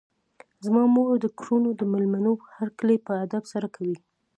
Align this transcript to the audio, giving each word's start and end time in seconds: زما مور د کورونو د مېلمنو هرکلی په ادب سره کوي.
زما 0.65 0.83
مور 0.93 1.11
د 1.21 1.25
کورونو 1.39 1.69
د 1.79 1.81
مېلمنو 1.91 2.33
هرکلی 2.57 2.97
په 3.05 3.11
ادب 3.23 3.43
سره 3.53 3.67
کوي. 3.75 3.97